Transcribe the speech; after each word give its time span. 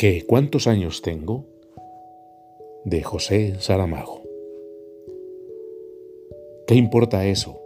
¿Qué 0.00 0.24
cuántos 0.26 0.66
años 0.66 1.02
tengo? 1.02 1.44
De 2.86 3.02
José 3.02 3.56
Saramago. 3.58 4.22
¿Qué 6.66 6.74
importa 6.74 7.26
eso? 7.26 7.60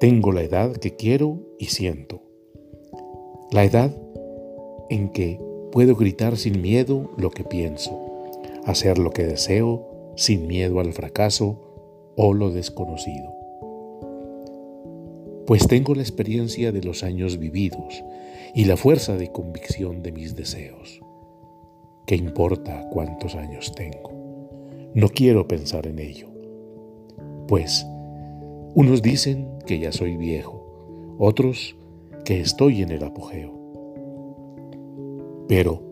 Tengo 0.00 0.32
la 0.32 0.40
edad 0.40 0.72
que 0.72 0.96
quiero 0.96 1.40
y 1.58 1.66
siento. 1.66 2.22
La 3.52 3.62
edad 3.62 3.94
en 4.88 5.10
que 5.10 5.38
puedo 5.70 5.96
gritar 5.96 6.38
sin 6.38 6.62
miedo 6.62 7.10
lo 7.18 7.28
que 7.28 7.44
pienso, 7.44 8.00
hacer 8.64 8.96
lo 8.96 9.10
que 9.10 9.26
deseo 9.26 10.14
sin 10.16 10.46
miedo 10.46 10.80
al 10.80 10.94
fracaso 10.94 12.14
o 12.16 12.32
lo 12.32 12.52
desconocido. 12.52 13.34
Pues 15.46 15.68
tengo 15.68 15.94
la 15.94 16.00
experiencia 16.00 16.72
de 16.72 16.80
los 16.80 17.02
años 17.02 17.36
vividos 17.36 18.02
y 18.54 18.64
la 18.64 18.78
fuerza 18.78 19.18
de 19.18 19.30
convicción 19.30 20.02
de 20.02 20.12
mis 20.12 20.34
deseos. 20.34 21.02
¿Qué 22.08 22.16
importa 22.16 22.88
cuántos 22.88 23.34
años 23.34 23.70
tengo? 23.74 24.10
No 24.94 25.10
quiero 25.10 25.46
pensar 25.46 25.86
en 25.86 25.98
ello. 25.98 26.28
Pues 27.46 27.86
unos 28.74 29.02
dicen 29.02 29.58
que 29.66 29.78
ya 29.78 29.92
soy 29.92 30.16
viejo, 30.16 31.14
otros 31.18 31.76
que 32.24 32.40
estoy 32.40 32.80
en 32.80 32.92
el 32.92 33.04
apogeo. 33.04 33.52
Pero 35.48 35.82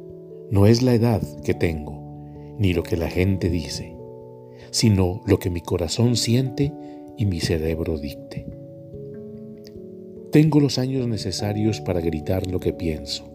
no 0.50 0.64
es 0.64 0.80
la 0.80 0.94
edad 0.94 1.20
que 1.44 1.52
tengo, 1.52 2.24
ni 2.58 2.72
lo 2.72 2.82
que 2.82 2.96
la 2.96 3.10
gente 3.10 3.50
dice, 3.50 3.94
sino 4.70 5.20
lo 5.26 5.38
que 5.38 5.50
mi 5.50 5.60
corazón 5.60 6.16
siente 6.16 6.72
y 7.18 7.26
mi 7.26 7.40
cerebro 7.40 7.98
dicte. 7.98 8.46
Tengo 10.32 10.60
los 10.60 10.78
años 10.78 11.06
necesarios 11.08 11.82
para 11.82 12.00
gritar 12.00 12.46
lo 12.46 12.58
que 12.58 12.72
pienso, 12.72 13.28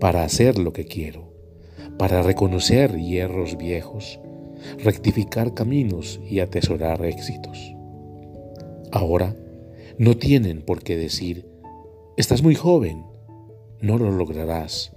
para 0.00 0.24
hacer 0.24 0.58
lo 0.58 0.72
que 0.72 0.84
quiero, 0.84 1.31
para 1.98 2.22
reconocer 2.22 2.96
hierros 2.98 3.56
viejos, 3.56 4.20
rectificar 4.78 5.54
caminos 5.54 6.20
y 6.28 6.40
atesorar 6.40 7.04
éxitos. 7.04 7.74
Ahora 8.90 9.36
no 9.98 10.16
tienen 10.16 10.62
por 10.62 10.82
qué 10.82 10.96
decir, 10.96 11.48
estás 12.16 12.42
muy 12.42 12.54
joven, 12.54 13.04
no 13.80 13.98
lo 13.98 14.10
lograrás. 14.10 14.92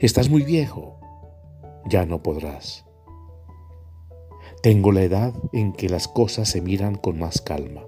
Estás 0.00 0.28
muy 0.28 0.42
viejo, 0.42 1.00
ya 1.88 2.04
no 2.04 2.22
podrás. 2.22 2.84
Tengo 4.62 4.92
la 4.92 5.02
edad 5.02 5.32
en 5.52 5.72
que 5.72 5.88
las 5.88 6.08
cosas 6.08 6.48
se 6.48 6.60
miran 6.60 6.96
con 6.96 7.18
más 7.18 7.40
calma, 7.40 7.84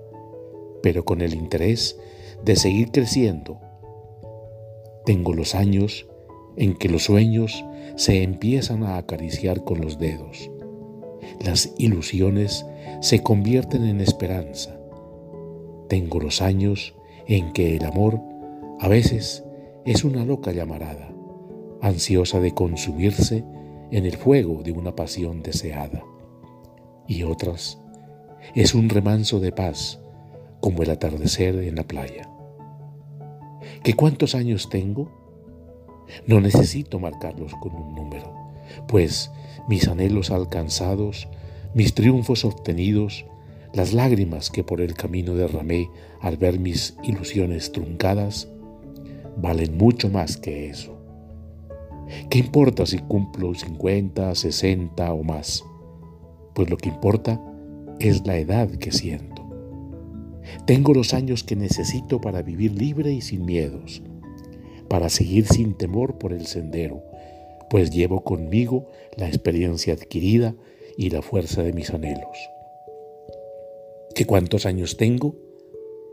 pero 0.82 1.04
con 1.04 1.20
el 1.20 1.34
interés 1.34 1.98
de 2.44 2.56
seguir 2.56 2.90
creciendo. 2.90 3.60
Tengo 5.04 5.34
los 5.34 5.54
años 5.54 6.07
en 6.58 6.74
que 6.74 6.88
los 6.88 7.04
sueños 7.04 7.64
se 7.96 8.22
empiezan 8.22 8.82
a 8.82 8.98
acariciar 8.98 9.64
con 9.64 9.80
los 9.80 9.98
dedos. 9.98 10.50
Las 11.40 11.72
ilusiones 11.78 12.66
se 13.00 13.22
convierten 13.22 13.84
en 13.84 14.00
esperanza. 14.00 14.78
Tengo 15.88 16.20
los 16.20 16.42
años 16.42 16.94
en 17.26 17.52
que 17.52 17.76
el 17.76 17.84
amor 17.84 18.20
a 18.80 18.88
veces 18.88 19.44
es 19.84 20.04
una 20.04 20.24
loca 20.24 20.52
llamarada, 20.52 21.12
ansiosa 21.80 22.40
de 22.40 22.52
consumirse 22.52 23.44
en 23.90 24.04
el 24.04 24.16
fuego 24.16 24.62
de 24.62 24.72
una 24.72 24.94
pasión 24.96 25.42
deseada. 25.42 26.04
Y 27.06 27.22
otras 27.22 27.78
es 28.54 28.74
un 28.74 28.88
remanso 28.88 29.40
de 29.40 29.52
paz 29.52 30.00
como 30.60 30.82
el 30.82 30.90
atardecer 30.90 31.56
en 31.56 31.76
la 31.76 31.84
playa. 31.84 32.28
¿Qué 33.82 33.94
cuántos 33.94 34.34
años 34.34 34.68
tengo? 34.68 35.27
No 36.26 36.40
necesito 36.40 36.98
marcarlos 36.98 37.52
con 37.60 37.74
un 37.74 37.94
número, 37.94 38.32
pues 38.86 39.30
mis 39.68 39.88
anhelos 39.88 40.30
alcanzados, 40.30 41.28
mis 41.74 41.94
triunfos 41.94 42.44
obtenidos, 42.44 43.26
las 43.74 43.92
lágrimas 43.92 44.50
que 44.50 44.64
por 44.64 44.80
el 44.80 44.94
camino 44.94 45.34
derramé 45.34 45.90
al 46.20 46.36
ver 46.36 46.58
mis 46.58 46.96
ilusiones 47.02 47.72
truncadas, 47.72 48.48
valen 49.36 49.76
mucho 49.76 50.08
más 50.08 50.36
que 50.36 50.68
eso. 50.70 50.98
¿Qué 52.30 52.38
importa 52.38 52.86
si 52.86 52.98
cumplo 52.98 53.54
50, 53.54 54.34
60 54.34 55.12
o 55.12 55.22
más? 55.22 55.64
Pues 56.54 56.70
lo 56.70 56.76
que 56.78 56.88
importa 56.88 57.40
es 58.00 58.26
la 58.26 58.38
edad 58.38 58.70
que 58.70 58.92
siento. 58.92 59.46
Tengo 60.66 60.94
los 60.94 61.12
años 61.12 61.44
que 61.44 61.56
necesito 61.56 62.20
para 62.20 62.42
vivir 62.42 62.72
libre 62.72 63.12
y 63.12 63.20
sin 63.20 63.44
miedos, 63.44 64.02
para 64.88 65.08
seguir 65.08 65.46
sin 65.46 65.76
temor 65.76 66.18
por 66.18 66.32
el 66.32 66.46
sendero, 66.46 67.02
pues 67.70 67.90
llevo 67.90 68.24
conmigo 68.24 68.86
la 69.16 69.28
experiencia 69.28 69.94
adquirida 69.94 70.54
y 70.96 71.10
la 71.10 71.22
fuerza 71.22 71.62
de 71.62 71.72
mis 71.72 71.90
anhelos. 71.90 72.38
¿Qué 74.14 74.24
cuántos 74.24 74.66
años 74.66 74.96
tengo? 74.96 75.36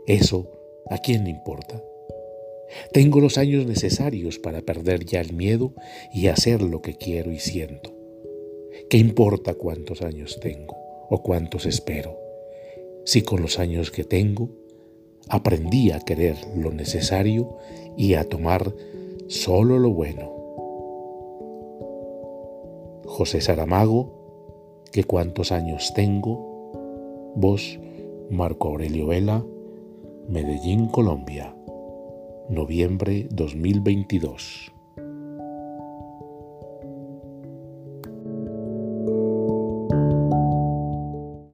Eso, 0.06 0.50
¿a 0.90 0.98
quién 0.98 1.24
le 1.24 1.30
importa? 1.30 1.82
Tengo 2.92 3.20
los 3.20 3.38
años 3.38 3.66
necesarios 3.66 4.38
para 4.38 4.60
perder 4.60 5.04
ya 5.04 5.20
el 5.20 5.32
miedo 5.32 5.72
y 6.12 6.28
hacer 6.28 6.62
lo 6.62 6.82
que 6.82 6.94
quiero 6.94 7.32
y 7.32 7.38
siento. 7.38 7.94
¿Qué 8.90 8.98
importa 8.98 9.54
cuántos 9.54 10.02
años 10.02 10.38
tengo 10.40 10.76
o 11.08 11.22
cuántos 11.22 11.66
espero? 11.66 12.26
si 13.06 13.22
con 13.22 13.40
los 13.40 13.60
años 13.60 13.92
que 13.92 14.02
tengo 14.04 14.50
aprendí 15.28 15.90
a 15.90 16.00
querer 16.00 16.36
lo 16.54 16.70
necesario 16.70 17.56
y 17.96 18.14
a 18.14 18.28
tomar 18.28 18.74
solo 19.28 19.78
lo 19.78 19.90
bueno. 19.92 20.32
José 23.06 23.40
Saramago, 23.40 24.84
que 24.92 25.04
cuántos 25.04 25.52
años 25.52 25.92
tengo, 25.94 27.32
vos, 27.34 27.78
Marco 28.30 28.68
Aurelio 28.68 29.06
Vela, 29.06 29.44
Medellín, 30.28 30.88
Colombia, 30.88 31.54
noviembre 32.48 33.28
2022. 33.30 34.75